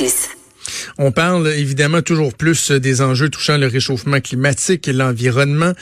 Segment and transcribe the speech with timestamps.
[0.00, 0.39] Здесь.
[1.02, 5.72] On parle évidemment toujours plus des enjeux touchant le réchauffement climatique, l'environnement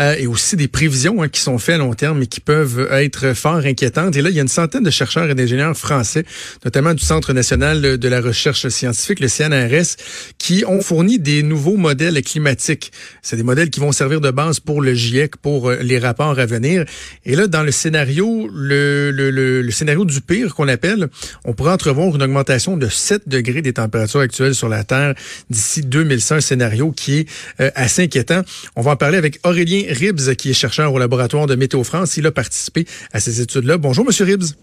[0.00, 2.86] euh, et aussi des prévisions hein, qui sont faites à long terme et qui peuvent
[2.92, 4.16] être fort inquiétantes.
[4.16, 6.26] Et là, il y a une centaine de chercheurs et d'ingénieurs français,
[6.62, 9.96] notamment du Centre national de la recherche scientifique, le CNRS,
[10.36, 12.92] qui ont fourni des nouveaux modèles climatiques.
[13.22, 16.38] C'est des modèles qui vont servir de base pour le GIEC, pour euh, les rapports
[16.38, 16.84] à venir.
[17.24, 21.08] Et là, dans le scénario, le, le, le, scénario du pire qu'on appelle,
[21.46, 25.14] on pourrait entrevoir une augmentation de 7 degrés des températures actuelles la Terre
[25.50, 27.28] d'ici 2100, un scénario qui est
[27.60, 28.42] euh, assez inquiétant.
[28.76, 32.16] On va en parler avec Aurélien Ribs, qui est chercheur au laboratoire de Météo France.
[32.16, 33.78] Il a participé à ces études-là.
[33.78, 34.54] Bonjour, Monsieur Ribs.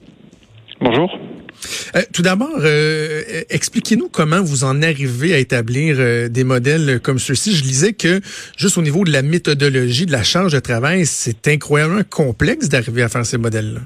[0.81, 1.09] Bonjour.
[1.95, 7.19] Euh, tout d'abord, euh, expliquez-nous comment vous en arrivez à établir euh, des modèles comme
[7.19, 7.55] ceux-ci.
[7.55, 8.21] Je lisais que
[8.57, 13.03] juste au niveau de la méthodologie, de la charge de travail, c'est incroyablement complexe d'arriver
[13.03, 13.81] à faire ces modèles-là.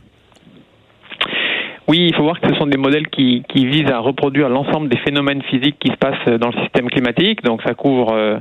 [1.88, 4.90] Oui, il faut voir que ce sont des modèles qui, qui visent à reproduire l'ensemble
[4.90, 7.44] des phénomènes physiques qui se passent dans le système climatique.
[7.44, 8.38] Donc ça couvre euh,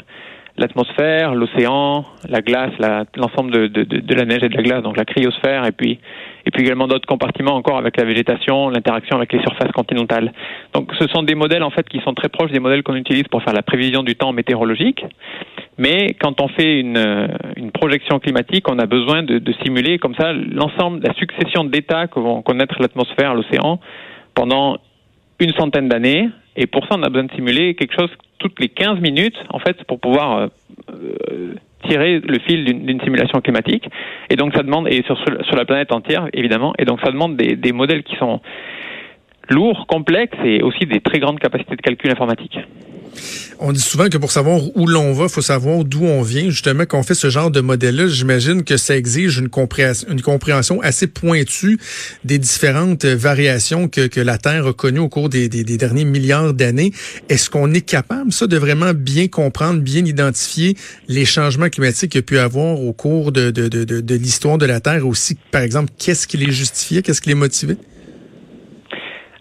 [0.59, 4.83] l'atmosphère, l'océan, la glace, la- l'ensemble de, de, de, la neige et de la glace,
[4.83, 5.99] donc la cryosphère, et puis
[6.47, 10.33] et puis également d'autres compartiments encore avec la végétation, l'interaction avec les surfaces continentales.
[10.75, 13.25] Donc ce sont des modèles en fait qui sont très proches des modèles qu'on utilise
[13.25, 15.05] pour faire la prévision du temps météorologique.
[15.77, 20.15] Mais quand on fait une, une projection climatique, on a besoin de, de simuler comme
[20.15, 23.81] ça l'ensemble, la succession d'états que vont connaître l'atmosphère, l'océan
[24.35, 24.79] pendant
[25.41, 26.31] une centaine d'années.
[26.57, 29.59] Et pour ça, on a besoin de simuler quelque chose toutes les 15 minutes, en
[29.59, 30.47] fait, pour pouvoir euh,
[30.91, 31.55] euh,
[31.89, 33.89] tirer le fil d'une d'une simulation climatique.
[34.31, 37.37] Et donc, ça demande, et sur, sur la planète entière, évidemment, et donc ça demande
[37.37, 38.41] des, des modèles qui sont
[39.49, 42.59] lourds, complexes et aussi des très grandes capacités de calcul informatique.
[43.59, 46.51] On dit souvent que pour savoir où l'on va, il faut savoir d'où on vient.
[46.51, 51.07] Justement, quand on fait ce genre de modèle-là, j'imagine que ça exige une compréhension, assez
[51.07, 51.79] pointue
[52.25, 56.93] des différentes variations que, la Terre a connues au cours des, derniers milliards d'années.
[57.29, 60.77] Est-ce qu'on est capable, ça, de vraiment bien comprendre, bien identifier
[61.09, 65.07] les changements climatiques qu'il y a pu avoir au cours de l'histoire de la Terre?
[65.07, 65.37] Aussi?
[65.51, 67.03] Par exemple, qu'est-ce qui les justifiait?
[67.03, 67.77] Qu'est-ce qui les motivait?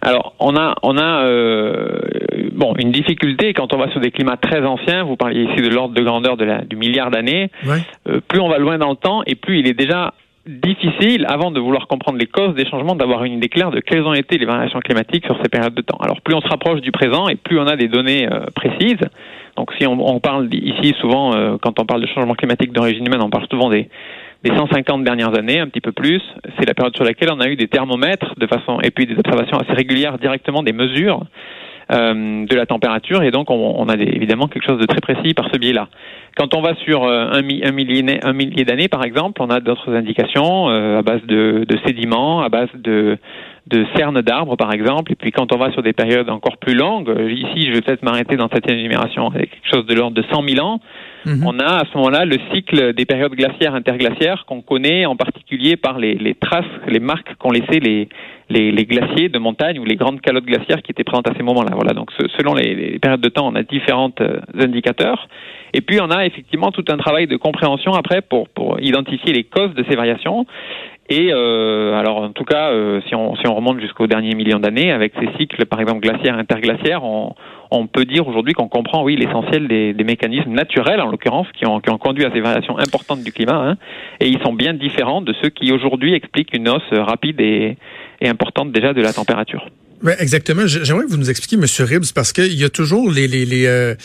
[0.05, 1.99] Alors, on a, on a euh,
[2.51, 5.03] bon, une difficulté quand on va sur des climats très anciens.
[5.03, 7.49] Vous parliez ici de l'ordre de grandeur de la, du milliard d'années.
[7.65, 7.81] Ouais.
[8.07, 10.13] Euh, plus on va loin dans le temps et plus il est déjà
[10.47, 14.03] difficile, avant de vouloir comprendre les causes des changements, d'avoir une idée claire de quelles
[14.03, 15.97] ont été les variations climatiques sur ces périodes de temps.
[15.99, 19.01] Alors, plus on se rapproche du présent et plus on a des données euh, précises.
[19.57, 23.07] Donc, si on, on parle ici souvent, euh, quand on parle de changement climatique d'origine
[23.07, 23.89] humaine, on parle souvent des,
[24.43, 26.21] des 150 dernières années, un petit peu plus.
[26.59, 29.17] C'est la période sur laquelle on a eu des thermomètres de façon et puis des
[29.17, 31.23] observations assez régulières directement des mesures
[31.91, 35.49] euh, de la température et donc on, a évidemment quelque chose de très précis par
[35.51, 35.87] ce biais-là.
[36.35, 39.93] Quand on va sur euh, un, mi- un millier, d'années par exemple, on a d'autres
[39.95, 43.17] indications euh, à base de sédiments, à base de
[43.67, 46.75] de cernes d'arbres par exemple, et puis quand on va sur des périodes encore plus
[46.75, 50.15] longues, euh, ici je vais peut-être m'arrêter dans cette énumération avec quelque chose de l'ordre
[50.15, 50.79] de 100 000 ans,
[51.25, 51.43] Mhm.
[51.47, 55.75] on a à ce moment-là le cycle des périodes glaciaires interglaciaires qu'on connaît en particulier
[55.75, 58.07] par les, les traces, les marques qu'ont laissées les,
[58.51, 61.41] les, les glaciers de montagne ou les grandes calottes glaciaires qui étaient présentes à ces
[61.41, 61.71] moments-là.
[61.73, 65.27] Voilà, donc ce- selon les, les périodes de temps, on a différents euh, indicateurs.
[65.73, 69.45] Et puis on a effectivement tout un travail de compréhension après pour, pour identifier les
[69.45, 70.45] causes de ces variations.
[71.07, 74.59] Et euh, alors en tout cas, euh, si, on, si on remonte jusqu'au dernier million
[74.59, 77.35] d'années, avec ces cycles par exemple glaciaires, interglaciaires, on,
[77.87, 81.91] peut dire aujourd'hui qu'on comprend, oui, l'essentiel des, mécanismes naturels, en l'occurrence, qui ont, qui
[81.91, 83.55] ont conduit à ces variations importantes du climat.
[83.55, 83.75] Hein,
[84.19, 87.77] et ils sont bien différents de ceux qui aujourd'hui expliquent une hausse rapide et
[88.23, 89.67] importante déjà de la température.
[90.03, 90.67] Ouais, exactement.
[90.67, 93.65] J'aimerais que vous nous expliquiez, Monsieur Ribs, parce qu'il y a toujours les les les,
[93.65, 93.95] euh,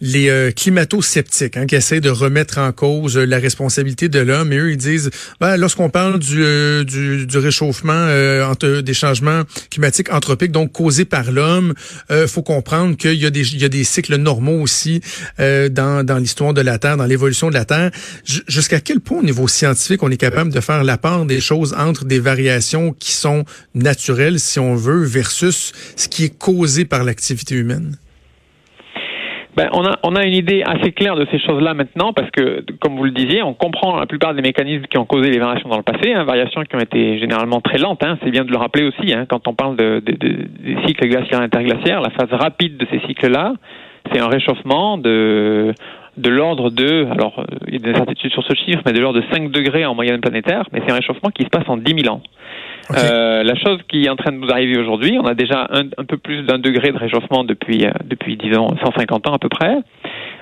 [0.00, 4.52] les euh, climato-sceptiques hein, qui essaient de remettre en cause euh, la responsabilité de l'homme.
[4.52, 5.10] Et eux, ils disent,
[5.40, 10.72] ben, lorsqu'on parle du, euh, du, du réchauffement, euh, entre, des changements climatiques anthropiques, donc
[10.72, 11.74] causés par l'homme,
[12.10, 15.00] euh, faut comprendre qu'il y a des il y a des cycles normaux aussi
[15.38, 17.92] dans dans l'histoire de la Terre, dans l'évolution de la Terre.
[18.48, 21.72] Jusqu'à quel point, au niveau scientifique, on est capable de faire la part des choses
[21.78, 23.44] entre des variations qui sont
[23.74, 27.96] naturelles, si on veut, versus ce qui est causé par l'activité humaine?
[29.56, 32.62] ben, on, a, on a une idée assez claire de ces choses-là maintenant parce que,
[32.78, 35.70] comme vous le disiez, on comprend la plupart des mécanismes qui ont causé les variations
[35.70, 38.04] dans le passé, hein, variations qui ont été généralement très lentes.
[38.04, 40.28] Hein, c'est bien de le rappeler aussi hein, quand on parle de, de, de,
[40.62, 42.02] des cycles glaciaires interglaciaires.
[42.02, 43.54] La phase rapide de ces cycles-là,
[44.12, 45.72] c'est un réchauffement de
[46.16, 49.20] de l'ordre de, alors il y a des incertitudes sur ce chiffre, mais de l'ordre
[49.20, 52.04] de 5 degrés en moyenne planétaire, mais c'est un réchauffement qui se passe en 10
[52.04, 52.22] 000 ans.
[52.94, 56.04] Euh, la chose qui est en train de nous arriver aujourd'hui, on a déjà un,
[56.04, 59.78] peu plus d'un degré de réchauffement depuis, euh, depuis disons 150 ans à peu près.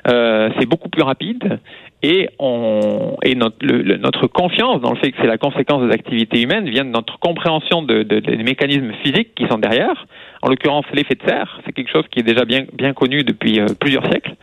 [0.06, 1.58] Euh, c'est beaucoup plus rapide
[2.02, 5.94] et, on, et notre, le- notre confiance dans le fait que c'est la conséquence des
[5.94, 10.04] activités humaines vient de notre compréhension de, de- des mécanismes physiques qui sont derrière.
[10.42, 13.58] En l'occurrence, l'effet de serre, c'est quelque chose qui est déjà bien, bien connu depuis
[13.60, 14.34] euh, plusieurs siècles.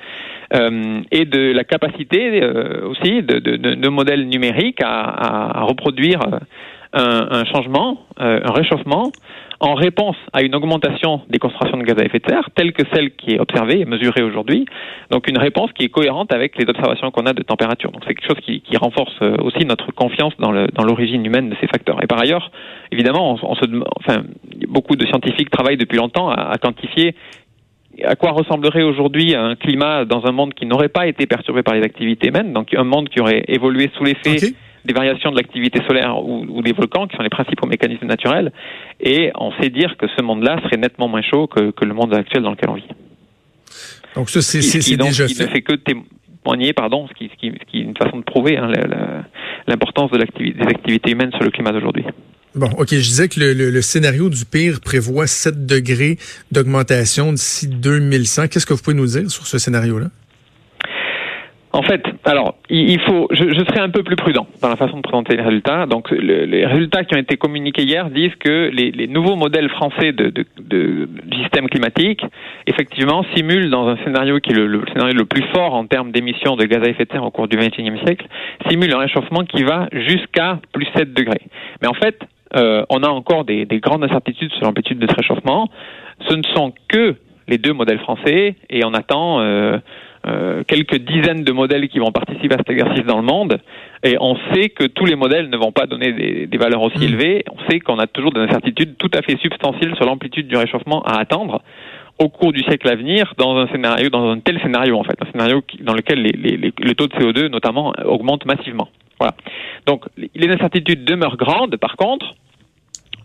[0.53, 5.61] Euh, et de la capacité euh, aussi de, de, de, modèles numériques à, à- à
[5.61, 6.39] reproduire euh,
[6.93, 9.11] un, un changement, euh, un réchauffement,
[9.59, 12.81] en réponse à une augmentation des concentrations de gaz à effet de serre, telle que
[12.93, 14.65] celle qui est observée et mesurée aujourd'hui.
[15.11, 17.91] Donc une réponse qui est cohérente avec les observations qu'on a de température.
[17.91, 21.23] Donc c'est quelque chose qui, qui renforce euh, aussi notre confiance dans le- dans l'origine
[21.25, 22.01] humaine de ces facteurs.
[22.03, 22.51] Et par ailleurs,
[22.91, 23.65] évidemment, on, se,
[23.99, 24.23] enfin,
[24.67, 27.13] beaucoup de scientifiques travaillent depuis longtemps à, à quantifier
[28.03, 31.75] à quoi ressemblerait aujourd'hui un climat dans un monde qui n'aurait pas été perturbé par
[31.75, 34.37] les activités humaines, donc un monde qui aurait évolué sous l'effet.
[34.85, 38.51] Des variations de l'activité solaire ou, ou des volcans, qui sont les principaux mécanismes naturels,
[38.99, 42.13] et on sait dire que ce monde-là serait nettement moins chaud que, que le monde
[42.13, 42.87] actuel dans lequel on vit.
[44.15, 45.51] Donc ça, c'est déjà qui ne fait.
[45.51, 48.57] fait que témoigner, pardon, ce qui, ce qui, ce qui est une façon de prouver
[48.57, 49.23] hein, la- la-
[49.67, 52.03] l'importance de l'activi- des activités humaines sur le climat d'aujourd'hui.
[52.53, 56.17] Bon, OK, je disais que le, le- le scénario du pire prévoit 7 degrés
[56.51, 58.47] d'augmentation d'ici 2100.
[58.49, 60.07] Qu'est-ce que vous pouvez nous dire sur ce scénario-là?
[61.73, 64.97] En fait, alors, il faut, je, je serai un peu plus prudent dans la façon
[64.97, 65.85] de présenter les résultats.
[65.85, 69.69] Donc, le- les résultats qui ont été communiqués hier disent que les, les nouveaux modèles
[69.69, 71.07] français de, de, de,
[71.41, 72.21] système climatique,
[72.67, 76.11] effectivement, simulent dans un scénario qui est le, le scénario le plus fort en termes
[76.11, 78.25] d'émissions de gaz à effet de serre au cours du XXIe siècle,
[78.69, 81.41] simulent un réchauffement qui va jusqu'à plus 7 degrés.
[81.81, 82.19] Mais en fait,
[82.57, 85.69] euh, on a encore des, des grandes incertitudes sur l'amplitude de ce réchauffement.
[86.27, 87.15] Ce ne sont que
[87.47, 89.77] les deux modèles français et on attend euh,
[90.27, 93.59] euh, quelques dizaines de modèles qui vont participer à cet exercice dans le monde.
[94.03, 96.99] Et on sait que tous les modèles ne vont pas donner des, des valeurs aussi
[96.99, 97.03] Mm.
[97.03, 97.43] élevées.
[97.51, 101.01] On sait qu'on a toujours des incertitudes tout à fait substantielles sur l'amplitude du réchauffement
[101.03, 101.61] à attendre
[102.19, 105.15] au cours du siècle à venir dans un scénario, dans un tel scénario en fait,
[105.25, 108.89] un scénario dans lequel les, les- les- le taux de CO2 notamment augmente massivement.
[109.19, 109.33] Voilà.
[109.87, 111.77] Donc les incertitudes demeurent grandes.
[111.77, 112.35] Par contre,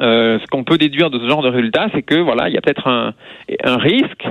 [0.01, 2.59] euh, ce qu'on peut déduire de ce genre de résultat, c'est que voilà, il y
[2.59, 3.15] a peut-être un,
[3.65, 4.27] un risque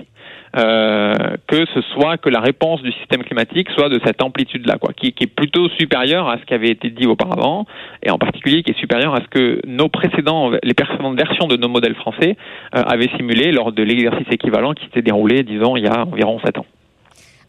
[0.55, 1.13] euh,
[1.47, 5.07] que ce soit que la réponse du système climatique soit de cette amplitude-là, quoi, qui,
[5.07, 7.65] est plutôt supérieure à ce qui avait été dit auparavant,
[8.03, 11.57] et en particulier qui est supérieure à ce que nos précédents, les précédentes versions de
[11.57, 12.37] nos modèles français
[12.75, 16.39] euh, avaient simulé lors de l'exercice équivalent qui s'était déroulé, disons, il y a environ
[16.39, 16.65] sept ans.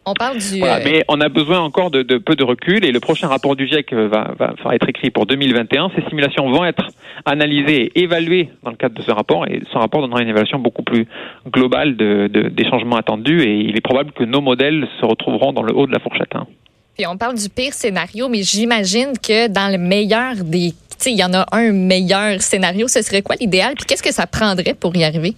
[0.09, 0.59] On parle du.
[0.59, 3.27] Voilà, euh, mais on a besoin encore de, de peu de recul et le prochain
[3.27, 5.91] rapport du GIEC va, va, va être écrit pour 2021.
[5.95, 6.83] Ces simulations vont être
[7.25, 10.59] analysées et évaluées dans le cadre de ce rapport et ce rapport donnera une évaluation
[10.59, 11.07] beaucoup plus
[11.51, 15.53] globale de, de- des changements attendus et il est probable que nos modèles se retrouveront
[15.53, 16.35] dans le haut de la fourchette.
[16.35, 16.47] hein.
[16.95, 20.71] Puis on parle du pire scénario, mais j'imagine que dans le meilleur des.
[20.71, 22.87] Tu sais, il y en a un meilleur scénario.
[22.87, 23.75] Ce serait quoi l'idéal?
[23.75, 25.35] Puis qu'est-ce que ça prendrait pour y arriver?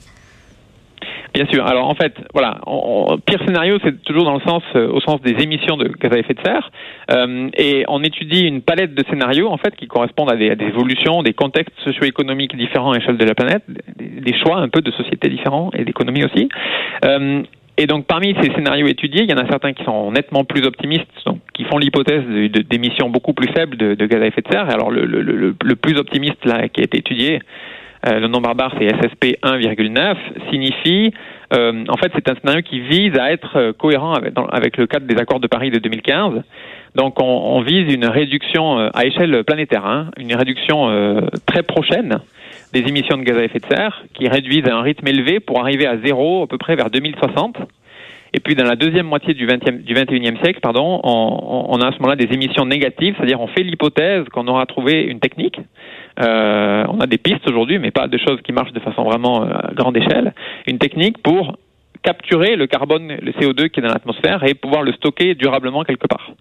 [1.39, 1.65] Bien sûr.
[1.65, 2.59] Alors en fait, voilà,
[3.25, 6.19] pire scénario, c'est toujours dans le sens, euh, au sens des émissions de gaz à
[6.19, 6.69] effet de serre,
[7.11, 11.23] Euh, et on étudie une palette de scénarios en fait qui correspondent à des, évolutions,
[11.23, 13.63] des contextes socio-économiques différents à l'échelle de la planète,
[13.97, 16.49] des, choix un peu de sociétés différents et d'économies aussi.
[17.05, 17.41] Euh,
[17.77, 20.65] et donc parmi ces scénarios étudiés, il y en a certains qui sont nettement plus
[20.65, 22.25] optimistes, donc qui font l'hypothèse
[22.69, 24.69] d'émissions beaucoup plus faibles de, gaz à effet de serre.
[24.69, 27.39] Alors le, le, plus optimiste là qui a été étudié,
[28.05, 30.15] le nom barbare c'est SSP 1,9,
[30.49, 31.13] signifie,
[31.53, 35.07] euh, en fait c'est un scénario qui vise à être euh, cohérent avec, le cadre
[35.07, 36.43] des accords de Paris de 2015.
[36.95, 42.19] Donc on, vise une réduction euh, à échelle planétaire, hein, une réduction euh, très prochaine
[42.73, 45.59] des émissions de gaz à effet de serre qui réduisent à un rythme élevé pour
[45.59, 47.57] arriver à zéro à peu près vers 2060.
[48.33, 51.91] Et puis dans la deuxième moitié du, 20e, du 21e siècle, pardon, on, a à
[51.91, 55.59] ce moment-là des émissions négatives, c'est-à-dire on fait l'hypothèse qu'on aura trouvé une technique.
[56.19, 59.43] Euh, on a des pistes aujourd'hui, mais pas de choses qui marchent de façon vraiment
[59.43, 60.33] euh, à grande échelle.
[60.67, 61.57] Une technique pour
[62.03, 66.07] capturer le carbone, le CO2 qui est dans l'atmosphère et pouvoir le stocker durablement quelque
[66.07, 66.31] part.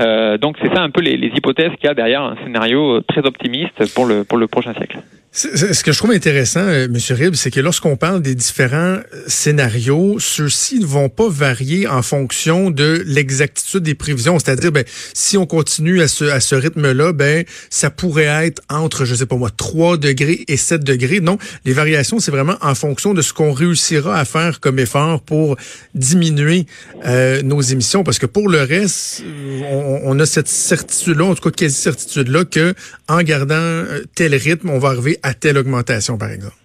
[0.00, 2.96] Euh, donc c'est ça un peu les, les hypothèses qu'il y a derrière un scénario
[2.96, 4.98] euh, très optimiste pour le, pour le prochain siècle.
[5.34, 9.02] Ce que je trouve intéressant, euh, Monsieur Rib, c'est que lorsqu'on parle des différents euh,
[9.26, 14.38] scénarios, ceux-ci ne vont pas varier en fonction de l'exactitude des prévisions.
[14.38, 14.84] C'est-à-dire, ben,
[15.14, 19.24] si on continue à ce, à ce rythme-là, ben, ça pourrait être entre, je sais
[19.24, 21.20] pas moi, 3 degrés et 7 degrés.
[21.20, 25.22] Non, les variations, c'est vraiment en fonction de ce qu'on réussira à faire comme effort
[25.22, 25.56] pour
[25.94, 26.66] diminuer
[27.06, 28.04] euh, nos émissions.
[28.04, 29.22] Parce que pour le reste,
[29.64, 32.74] on, on a cette certitude-là, en tout cas quasi-certitude-là, que
[33.08, 33.84] en gardant
[34.14, 36.56] tel rythme, on va arriver à telle augmentation, par exemple?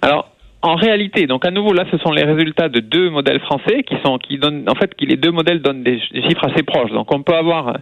[0.00, 0.32] Alors,
[0.62, 3.96] en réalité, donc à nouveau là, ce sont les résultats de deux modèles français qui
[4.04, 6.92] sont qui donnent en fait qui les deux modèles donnent des, chiffres assez proches.
[6.92, 7.78] Donc on peut avoir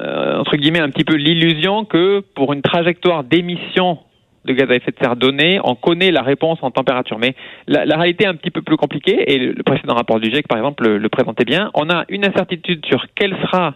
[0.00, 3.98] euh, entre guillemets un petit peu l'illusion que pour une trajectoire d'émission
[4.44, 7.18] de gaz à effet de serre donnée, on connaît la réponse en température.
[7.18, 7.34] Mais
[7.68, 10.58] la, réalité est un petit peu plus compliquée et le précédent rapport du GIEC par
[10.58, 11.70] exemple le, le présentait bien.
[11.74, 13.74] On a une incertitude sur quelle sera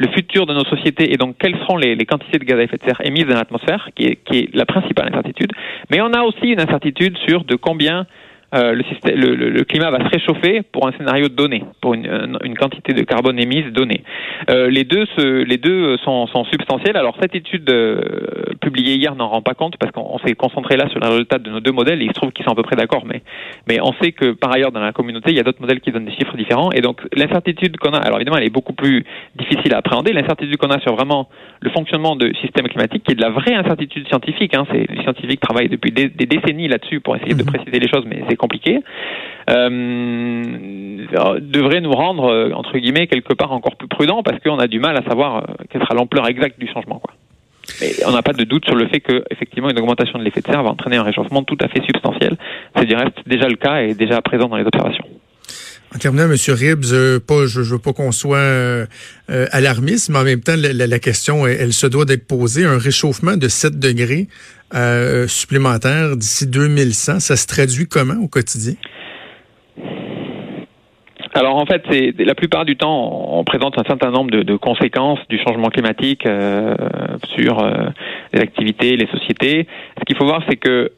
[0.00, 2.78] le futur de nos sociétés et donc quelles seront les, quantités de gaz à effet
[2.78, 5.52] de serre émises dans l'atmosphère, qui est, qui est la principale incertitude.
[5.90, 8.06] Mais on a aussi une incertitude sur de combien
[8.52, 12.36] euh, le, système, le, le, climat va se réchauffer pour un scénario donné, pour une,
[12.42, 14.02] une quantité de carbone émise donnée.
[14.50, 16.96] Euh, les deux, se, les deux sont, sont, substantiels.
[16.96, 18.00] Alors cette étude euh,
[18.60, 21.48] publiée hier n'en rend pas compte parce qu'on s'est concentré là sur le résultat de
[21.48, 23.04] nos deux modèles et il se trouve qu'ils sont à peu près d'accord.
[23.06, 23.22] Mais,
[23.68, 25.92] mais on sait que par ailleurs dans la communauté il y a d'autres modèles qui
[25.92, 29.04] donnent des chiffres différents et donc l'incertitude qu'on a, alors évidemment elle est beaucoup plus
[29.36, 30.12] difficile à appréhender.
[30.12, 31.28] L'incertitude qu'on a sur vraiment
[31.60, 34.56] le fonctionnement de système climatique, qui est de la vraie incertitude scientifique.
[34.56, 37.52] Hein, c'est les scientifiques travaillent depuis des, des décennies là-dessus pour essayer de mhm.
[37.52, 38.80] préciser les choses, mais c'est compliqué,
[39.48, 41.06] euh,
[41.40, 44.80] devrait nous rendre, euh, entre guillemets, quelque part encore plus prudents parce qu'on a du
[44.80, 46.98] mal à savoir euh, quelle sera l'ampleur exacte du changement.
[46.98, 47.14] Quoi.
[47.80, 50.40] Mais on n'a pas de doute sur le fait que, effectivement, une augmentation de l'effet
[50.40, 52.36] de serre va entraîner un réchauffement tout à fait substantiel.
[52.76, 55.04] C'est du reste déjà le cas et déjà présent dans les observations.
[55.94, 56.36] En terminant, M.
[56.48, 58.86] Ribbs, pas, je ne veux pas qu'on soit
[59.28, 62.64] alarmiste, mais en même temps, la, question, elle, se doit d'être posée.
[62.64, 64.28] Un réchauffement de 7 degrés,
[64.72, 67.18] euh, supplémentaires d'ici 2100.
[67.18, 68.74] Ça se traduit comment au quotidien?
[71.34, 75.20] Alors en fait, c'est la plupart du temps, on présente un certain nombre de, conséquences
[75.28, 76.74] du changement climatique euh,
[77.36, 77.88] sur euh,
[78.32, 79.66] les activités, les sociétés.
[79.98, 80.92] Ce qu'il faut voir, c'est que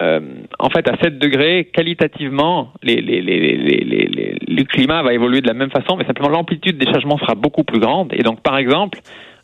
[0.00, 5.54] en fait, à 7 degrés, qualitativement, les, les, les, le climat va évoluer de la
[5.54, 8.12] même façon, mais simplement l'amplitude des changements sera beaucoup plus grande.
[8.12, 8.98] Et donc, par exemple,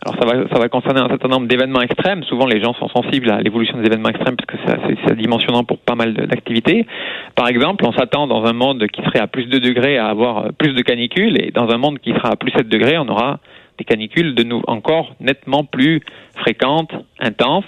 [0.04, 2.22] alors ça va, ça va concerner un certain nombre d'événements extrêmes.
[2.24, 5.78] Souvent, les gens sont sensibles à l'évolution des événements extrêmes parce que c'est dimensionnant pour
[5.78, 6.86] pas mal d'activités.
[7.34, 10.52] Par exemple, on s'attend dans un monde qui serait à plus de degrés à avoir
[10.54, 13.40] plus de canicules, et dans un monde qui sera à plus 7 degrés, on aura
[13.78, 16.00] des canicules de nous encore nettement plus
[16.36, 17.64] fréquentes, intenses.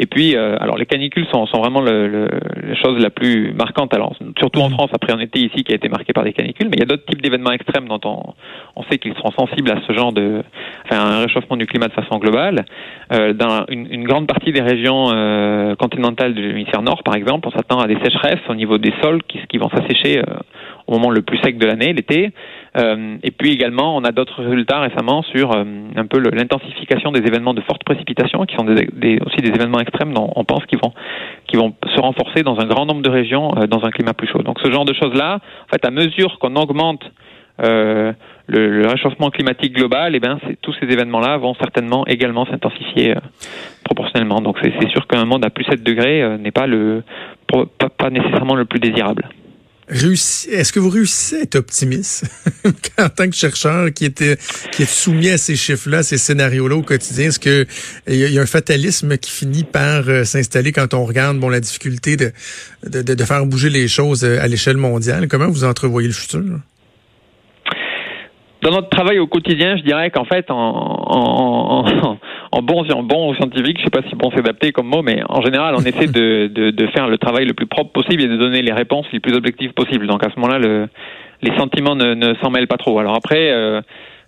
[0.00, 2.28] Et puis, euh, alors les canicules sont, sont vraiment le, le,
[2.62, 3.92] la chose la plus marquante.
[3.92, 6.68] Alors, surtout en France, après un été ici qui a été marqué par des canicules,
[6.68, 8.34] mais il y a d'autres types d'événements extrêmes dont on,
[8.76, 10.44] on sait qu'ils seront sensibles à ce genre de,
[10.84, 12.64] enfin, un réchauffement du climat de façon globale.
[13.12, 17.48] Euh, dans une, une, grande partie des régions euh, continentales de l'hémisphère nord, par exemple,
[17.48, 20.36] on s'attend à des sécheresses au niveau des sols qui, qui vont s'assécher euh,
[20.86, 22.30] au moment le plus sec de l'année, l'été.
[22.78, 25.64] Euh, et puis également, on a d'autres résultats récemment sur euh,
[25.96, 30.30] un peu l'intensification des événements de forte précipitation, qui sont aussi des événements extrêmes dont
[30.36, 30.92] on pense qu'ils vont,
[31.46, 34.28] qui vont se renforcer dans un grand nombre de régions euh, dans un climat plus
[34.28, 34.42] chaud.
[34.42, 37.02] Donc ce genre de choses-là, en fait, à mesure qu'on augmente
[37.60, 43.14] le, réchauffement climatique global, eh ben, tous ces événements-là vont certainement également s'intensifier
[43.82, 44.40] proportionnellement.
[44.40, 46.66] Donc c'est sûr qu'un monde à plus 7 degrés n'est pas,
[47.98, 49.28] pas nécessairement le plus désirable.
[49.90, 52.24] Est-ce que vous réussissez à être optimiste?
[52.98, 54.36] En tant que chercheur qui était
[54.72, 57.28] qui est soumis à ces chiffres-là, ces scénarios-là au quotidien?
[57.28, 57.64] Est-ce que
[58.08, 61.60] il y, a un fatalisme qui finit par euh, s'installer quand on regarde bon la
[61.60, 62.32] difficulté de,
[62.86, 65.28] de, de faire bouger les choses euh, à l'échelle mondiale?
[65.28, 66.42] Comment vous entrevoyez le futur?
[68.62, 72.18] Dans notre travail au quotidien, je dirais qu'en fait, en, en, en,
[72.52, 75.74] bon, en bon scientifique, je sais pas si bon s'adapter comme mot, mais en général,
[75.76, 78.62] on essaie de, de, de, faire le travail le plus propre possible et de donner
[78.62, 80.06] les réponses les plus objectives possibles.
[80.06, 80.88] Donc à ce moment-là, le,
[81.42, 82.98] les sentiments ne, ne s'en mêlent pas trop.
[82.98, 83.80] Alors après, euh,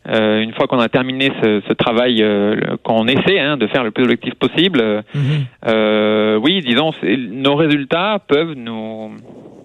[0.09, 3.85] euh, une fois qu'on a terminé ce, ce travail, euh, qu'on essaie hein, de faire
[3.85, 5.45] le plus objectif possible, mm-hmm.
[5.69, 9.11] euh, oui, disons, nos résultats peuvent nous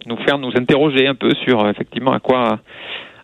[0.07, 2.59] nous faire nous interroger un peu sur effectivement à quoi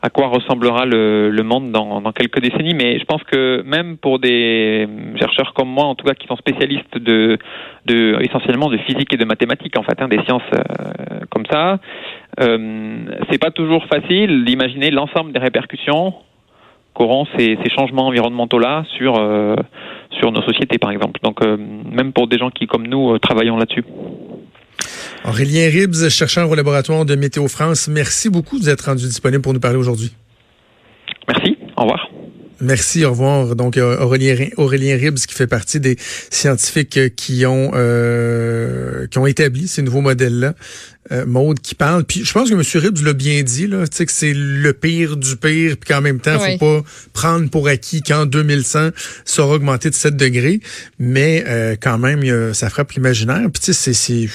[0.04, 2.74] à quoi ressemblera le, monde dans, quelques décennies.
[2.74, 6.36] Mais je pense que même pour des chercheurs comme moi, en tout cas, qui sont
[6.36, 7.38] spécialistes de,
[7.86, 11.80] de essentiellement de physique et de mathématiques, en fait, hein, des sciences euh, comme ça,
[12.40, 12.98] euh,
[13.30, 16.14] c'est pas toujours facile d'imaginer l'ensemble des répercussions
[16.94, 19.56] qu'auront ces, ces changements environnementaux-là sur euh,
[20.20, 21.20] sur nos sociétés, par exemple.
[21.24, 23.84] Donc, euh, même pour des gens qui, comme nous, travaillons là-dessus.
[25.26, 29.60] Aurélien Ribs, chercheur au laboratoire de Météo France, merci beaucoup d'être rendu disponible pour nous
[29.60, 30.12] parler aujourd'hui.
[31.28, 31.58] Merci.
[31.78, 32.08] Au revoir.
[32.60, 33.56] Merci, au revoir.
[33.56, 35.96] Donc, euh, Aurélien, Aurélien Ribs, qui fait partie des
[36.30, 40.54] scientifiques euh, qui ont euh, qui ont établi ces nouveaux modèles-là.
[41.12, 42.04] Euh, Maude qui parle.
[42.04, 42.62] Puis je pense que M.
[42.84, 46.02] Ribs l'a bien dit, là, tu sais que c'est le pire du pire, puis qu'en
[46.02, 46.58] même temps, Oui.
[46.60, 48.90] faut pas prendre pour acquis qu'en 2100,
[49.26, 50.60] ça aura augmenté de 7 degrés.
[51.00, 53.42] Mais euh, quand même, il y a- ça frappe l'imaginaire.
[53.52, 54.30] Puis tu sais, c'est-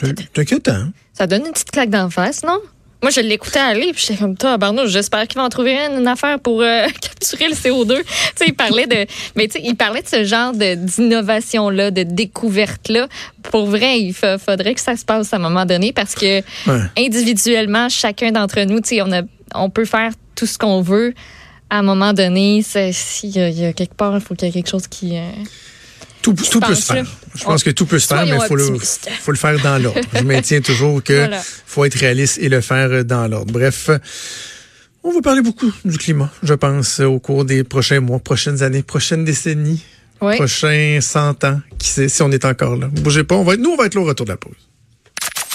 [0.00, 0.84] C'est inquiétant.
[1.12, 2.58] Ça donne une petite claque d'en face, non?
[3.00, 6.00] Moi, je l'écoutais aller, puis j'étais comme, toi, Barnaud, j'espère qu'il va en trouver une,
[6.00, 7.98] une affaire pour euh, capturer le CO2.
[7.98, 12.02] tu sais, il parlait de, mais tu sais, il parlait de ce genre d'innovation-là, de
[12.02, 13.08] découverte-là.
[13.44, 16.38] Pour vrai, il fa- faudrait que ça se passe à un moment donné parce que
[16.66, 16.82] Ouais.
[16.98, 19.22] individuellement, chacun d'entre nous, tu sais, on a,
[19.54, 21.14] on peut faire tout ce qu'on veut.
[21.70, 24.48] À un moment donné, s'il y, a- il y a quelque part, il faut qu'il
[24.48, 25.16] y ait quelque chose qui.
[25.16, 25.22] euh,
[26.34, 27.06] Tout, tout peut se faire.
[27.34, 29.78] Je pense que tout peut se faire, mais il faut le, faut le faire dans
[29.82, 30.00] l'ordre.
[30.14, 31.40] Je maintiens toujours que Voilà.
[31.66, 33.52] faut être réaliste et le faire dans l'ordre.
[33.52, 33.90] Bref,
[35.04, 38.82] on va parler beaucoup du climat, je pense, au cours des prochains mois, prochaines années,
[38.82, 39.82] prochaines décennies,
[40.20, 40.34] Oui.
[40.36, 41.60] prochains 100 ans.
[41.78, 42.88] Qui sait si on est encore là.
[42.88, 44.52] Bougez pas, on va être, nous, on va être là au retour de la pause.